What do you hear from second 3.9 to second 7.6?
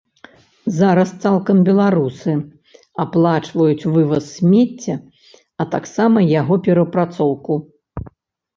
вываз смецця, а таксама яго перапрацоўку.